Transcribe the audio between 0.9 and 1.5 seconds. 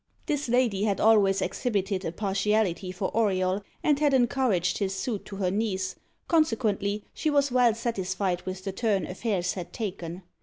always